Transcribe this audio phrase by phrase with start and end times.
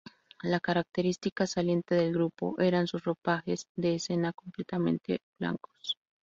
[0.41, 5.95] La característica saliente del grupo eran sus ropajes de escena completamente blancos.